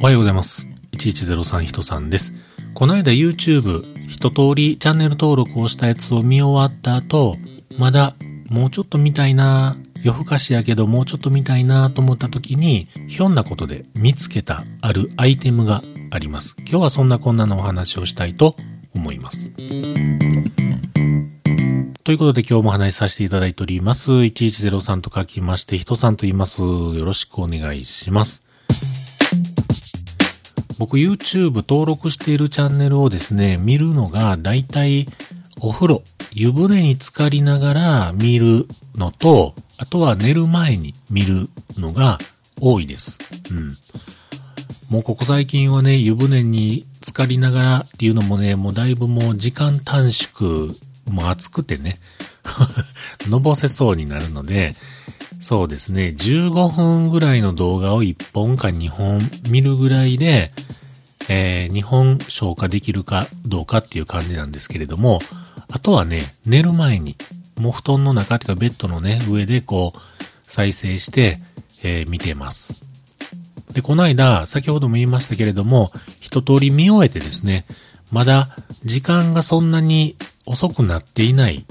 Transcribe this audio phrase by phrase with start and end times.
[0.00, 0.68] おはようございます。
[0.92, 2.34] 1103人さんです。
[2.74, 7.36] この間 YouTube 一通りチャンネル登録をしたやつを見終わった後、
[7.78, 8.14] まだ
[8.50, 16.56] もうちょっと見たいな夜更かしやけどもうちょっと見たいなと思った時に、ひょんなことで見つけたあるアイテムがあります。
[16.60, 18.56] 今日はそんなこんなのお話をしたいと
[18.94, 19.50] 思います。
[22.02, 24.12] ということで今日もお話しさせていただいております。
[24.12, 26.60] 1103と書きまして、人さんと言います。
[26.60, 28.44] よろしくお願いします。
[30.78, 35.06] 僕 YouTube 登録しているチャンネルをですね、見るのがだいたい
[35.60, 36.02] お風呂、
[36.32, 38.66] 湯船に浸かりながら見る
[38.96, 42.18] のと、あとは寝る前に見るのが
[42.60, 43.18] 多いです。
[43.50, 43.76] うん。
[44.90, 50.74] もうここ最近はね、湯船に浸かりながらっていうのもね、もうだいぶもう時間短縮、
[51.06, 51.98] もう暑くてね、
[53.28, 54.76] のぼせそうになるので、
[55.44, 60.48] そうですね、15分ぐらいの動画を1本か2本見るぐらいで、
[61.28, 65.18] えー2本消化できるかどうかっていう感じなんですけれども、
[65.70, 67.16] あとはね、寝る前に、
[67.56, 69.98] もう布団の中っていうかベッドのね、上でこう、
[70.46, 71.36] 再生して、
[71.82, 72.80] えー見てます。
[73.70, 77.66] で、この間、先ほども言いましたけれども、一通り見終えてですね、
[78.10, 78.48] まだ
[78.82, 81.66] 時間がそんなに遅くなっていない、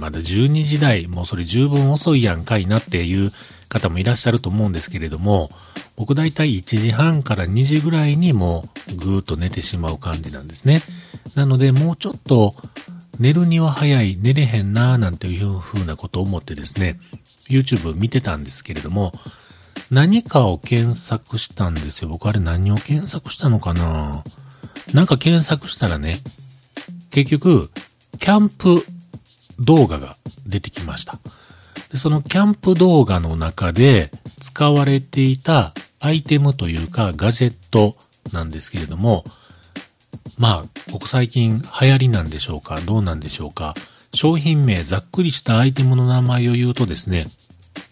[0.00, 3.32] まだ12時台、もうそれ十分遅いやんかいなっていう
[3.68, 5.50] 方もいらっしゃると思うんですけれども、
[5.96, 10.82] 僕だいたい1時半から2時ぐらいにもうぐーっと寝てしまう感じなんですね。
[11.34, 12.54] なので、もうちょっと
[13.18, 16.98] 寝るには早い、寝れへんなーなんていうふうなことを思ってですね、
[17.48, 19.12] YouTube 見てたんですけれども、
[19.90, 22.08] 何かを検索したんですよ。
[22.08, 24.24] 僕あれ何を検索したのかな？
[24.94, 26.20] なんか検索したらね、
[27.10, 27.70] 結局、
[28.18, 28.86] キャンプ
[29.60, 30.16] 動画が
[30.46, 31.18] 出てきました。
[31.90, 37.94] で、そのキャンプ動画の中で使われていたアイテムというかガジェット
[38.32, 39.24] なんですけれども、
[40.38, 43.74] まあ、ここ最近流行りなんでしょうかどうなんでしょうか
[44.14, 47.28] 商品名ざっくりしたアイテムの名前を言うとですね、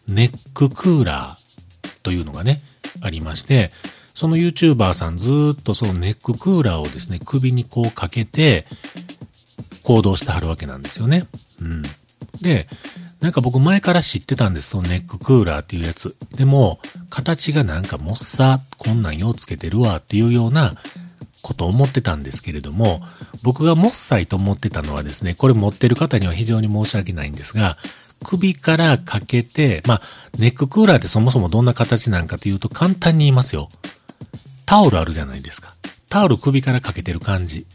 [0.09, 2.61] ネッククーラーというのがね、
[3.03, 3.71] ありまして、
[4.15, 8.67] その YouTuber さんずっとそのネッククーラーをですね、首にこうかけて
[9.85, 11.27] 行動してはるわけなんですよね。
[11.61, 11.83] うん。
[12.41, 12.69] で、
[13.21, 16.17] なんか僕前から知ってたんです、そのネッククーラーっていうやつ。
[16.37, 16.79] でも、
[17.11, 20.75] 形がなんかもっさ、こんなんようつけてるわっていうような
[21.43, 23.03] こと思ってたんですけれども、
[23.43, 27.77] 僕がモッサイと思ってたのはですね、これ持ってる方には非常に申し訳ないんですが、
[28.25, 30.03] 首からかけて、まあ、
[30.39, 33.69] ネッククーラーってそもそもどんな形なんかというと簡単に言いますよ。
[34.67, 35.75] タオルあるじゃないですか。
[36.09, 37.67] タオル首からかけてる感じ。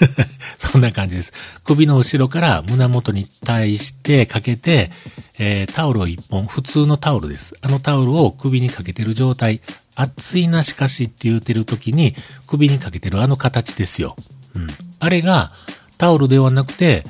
[0.58, 1.32] そんな感じです。
[1.64, 4.90] 首の後ろから胸元に対してかけて、
[5.38, 7.54] えータオルを一本、普通のタオルです。
[7.60, 9.60] あのタオルを首にかけてる状態。
[9.94, 12.14] 熱いなしかしって言うてる時に
[12.46, 14.16] 首にかけてるあの形ですよ。
[14.54, 14.66] うん。
[14.98, 15.52] あれが
[15.98, 17.06] タオルではなくて、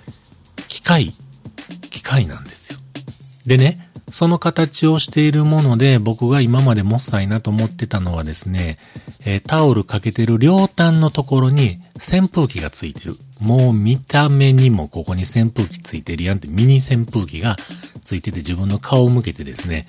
[0.69, 1.15] 機械、
[1.91, 2.79] 機械なんですよ。
[3.47, 8.79] でね、その形をしているもので、僕が今までもっさいなと思ってたのはですね、
[9.25, 13.17] えータオルかけてる両端のところに扇風機がついてる。
[13.41, 17.57] もう見た目にもここに扇風機ついてるやんってミニ扇風機が
[18.05, 19.87] ついてて自分の顔を向けてですね、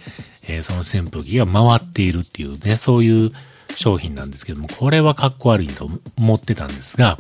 [0.48, 3.32] えーその扇風機が回っているっていうね、そういう
[3.76, 7.18] 商品なんですけども、これはかっこ悪いと思ってたんですが、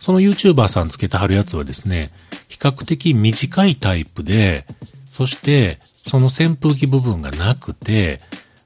[0.00, 2.10] その YouTuber さんつけてはるやつはですね、
[2.48, 4.66] 比較的短いタイプで、
[5.16, 8.20] そして、その扇風機部分がなくて、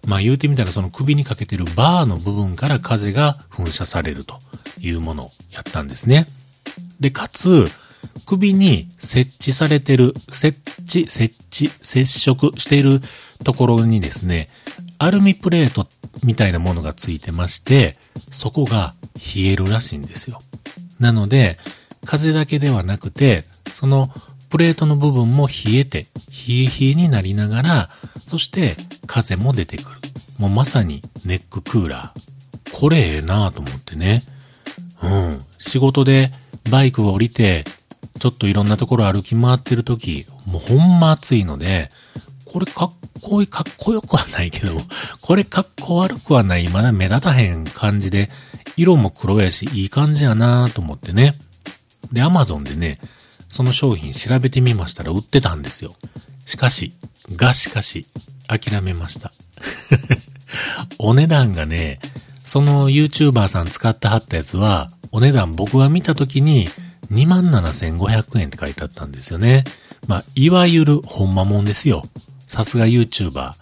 [0.05, 4.34] まあ言うてみたらその首にかけてるバーの部分から風が噴射されると
[4.81, 6.27] いうものをやったんですね。
[6.99, 7.66] で、かつ、
[8.27, 13.00] 首に設置されてる、設置、設置、接触している
[13.44, 14.49] ところにですね、
[14.99, 15.87] アルミプレート
[16.25, 17.97] みたいなものがついてまして、
[18.28, 20.43] そこが冷えるらしいんですよ。
[20.99, 21.59] なので、
[22.05, 24.10] 風だけではなくて、その
[24.50, 26.06] プレートの部分も冷えて、
[26.49, 27.91] 冷え冷えになりながら、
[28.27, 30.00] そして風も出てくる。
[30.38, 32.77] もうまさにネッククーラー。
[32.77, 34.25] これええなぁと思ってね。
[35.03, 35.45] うん。
[35.59, 36.33] 仕事で
[36.71, 37.65] バイクを降りて、
[38.19, 41.91] ちょっといろんなところ歩き回ってる時、もうほんま暑いので、
[42.45, 42.92] これかっ
[43.22, 44.77] こいい、かっこよくはないけど、
[45.22, 48.30] これかっこ悪くはない、まだ目立たへん感じで、
[48.77, 51.36] 色も黒やし、いい感じやなぁと思ってね。
[52.13, 52.98] で、アマゾンでね、
[53.51, 55.95] その商品調べてみましたら売ってたんですよ。
[56.47, 56.95] しかし、
[57.37, 58.07] がしかし、
[58.47, 59.33] 諦めました。
[60.99, 62.01] お値段がね、
[62.43, 66.69] その YouTuber さん使ってはったやつは、お値段僕が見た時に
[67.11, 69.65] 27,500円って書いてあったんですよね。
[70.07, 72.07] まあ、いわゆるほんまもんですよ。
[72.47, 73.55] さすが YouTuber。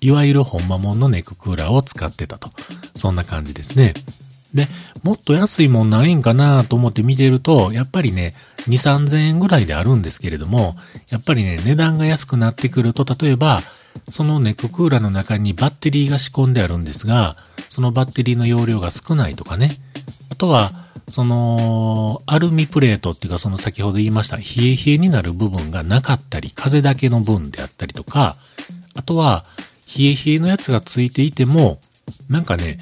[0.00, 2.50] いわゆるほんまもんのネッククーラーを使ってたと。
[2.94, 3.94] そんな感じですね。
[4.54, 4.68] で、
[5.02, 8.34] もっと安いもんないんかなと思って見てると、やっぱりね、
[8.68, 10.76] 2、3000円ぐらいであるんですけれども、
[11.08, 13.62] やっぱりね、値段が安くなってくると、例えば、
[14.08, 17.36] そのネッククーラーの中にバッテリーが仕込んであるんですが、
[17.68, 19.70] そのバッテリーの容量が少ないとかね。
[20.30, 20.72] あとは、
[21.08, 28.36] その、アルミプレートっていうか、その先ほど言いました、冷え冷えになる部分がなかったり、風だけの分であったりとか、
[28.94, 29.44] あとは、
[29.98, 31.80] 冷え冷えのやつがついていても、
[32.28, 32.78] なんかね、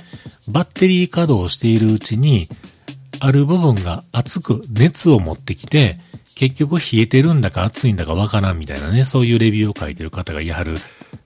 [0.48, 2.48] バッテリー稼働しているうちに、
[3.20, 5.96] ある部分が熱く熱を持ってきて、
[6.34, 10.76] 結局冷えてるんだか熱いんだかわからんみたいなね、そういうレビューを書いてる方が言い張る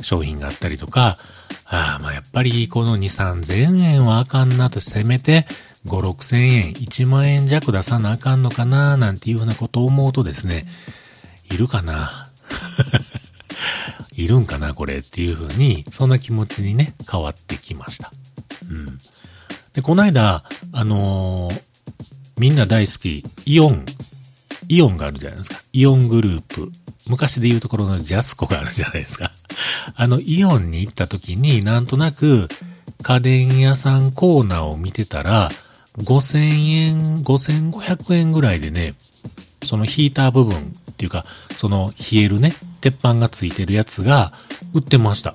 [0.01, 1.19] 商品があったりとか、
[1.67, 3.03] ああ、まあやっぱりこの2、
[3.39, 5.47] 3000円はあかんなと、せめて
[5.87, 10.67] 5、6000円、1万円弱出さなあかんのかな、なんていうふうなことを思うとですね、
[11.51, 12.31] いるかな。
[14.17, 18.13] いるんかな、これっていうふうに、そんな気持ちにね、変わってきました。
[18.71, 18.99] うん。
[19.73, 21.63] で、この間、あのー、
[22.39, 23.85] みんな大好き、イオン、
[24.69, 25.63] イオンがあるじゃないですか。
[25.73, 26.71] イオングループ。
[27.07, 29.31] 昔で言うところのジャスコがあるじゃないですか。
[29.95, 32.49] あの、イオンに行った時になんとなく
[33.03, 35.51] 家電屋さんコーナーを見てたら、
[35.99, 38.95] 5000円、5500円ぐらいでね、
[39.63, 41.27] そのヒーター部分っていうか、
[41.57, 44.33] その冷えるね、鉄板がついてるやつが
[44.73, 45.35] 売ってました。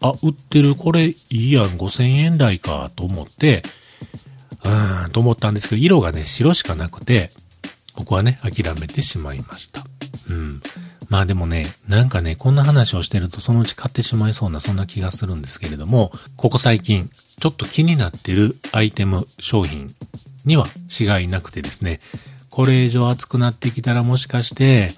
[0.00, 3.62] あ、売ってる、これいいやん、5000円台かと思って、
[4.64, 7.30] うーん、と思ったんですけど、色がね、白しかなくて、
[7.96, 9.82] 僕はね、諦めてしまいました。
[10.28, 10.60] うん。
[11.08, 19.94] まあでもね、なんかね、こんな話をしてるとそのうち買ってしまいそうなそんな気がするんですけれども、ここ最近、ちょっと気になってるアイテム、商品
[20.44, 20.66] には
[21.00, 22.00] 違いなくてですね、
[22.58, 24.90] これ以上熱くなってきたらもしかして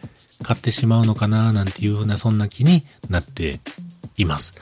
[0.42, 3.60] 買ってしまうのかななんていうふうなそんな気になって
[4.16, 4.54] います。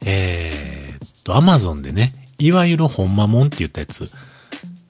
[0.00, 4.08] えー、っと、アマゾンでね、いわゆるほんまもんって言ったやつ、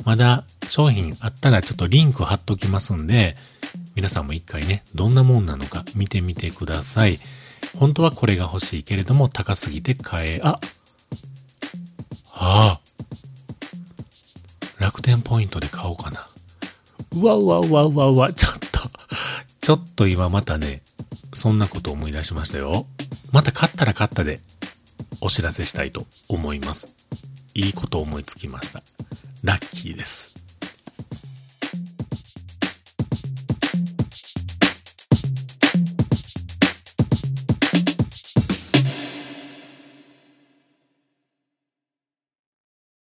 [0.04, 3.36] まだ商品あったらちょっとリンク貼っときますんで、
[3.94, 7.18] 皆さんも一回ね、どんなもんなのか見てみてください。
[7.78, 10.60] 本当はこれが欲しいけれども高すぎて買え、あ
[12.34, 12.80] ああ
[14.78, 16.28] 楽天ポイントで買おうかな。
[17.16, 18.66] うわうわうわうわうわ、ちょっと
[19.62, 20.82] ちょっと今またね、
[21.32, 22.86] そんなこと思い出しましたよ。
[23.32, 24.40] また勝ったら勝ったで
[25.20, 26.88] お知らせしたいと思います。
[27.54, 28.82] いいこと思いつきました。
[29.42, 30.35] ラッキーです。